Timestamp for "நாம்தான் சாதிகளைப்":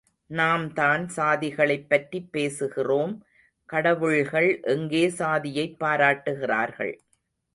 0.29-1.89